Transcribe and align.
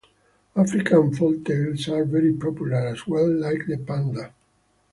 African 0.55 1.11
folktales 1.13 1.87
are 1.87 2.05
very 2.05 2.33
popular 2.33 2.87
as 2.87 3.05
well, 3.05 3.31
like 3.31 3.67
the 3.67 3.77
Panda. 3.77 4.33